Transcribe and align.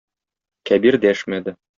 Кәбир 0.69 0.97
дәшмәде. 1.03 1.55